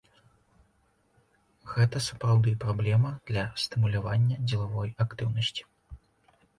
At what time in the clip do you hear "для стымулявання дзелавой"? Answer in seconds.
3.31-4.89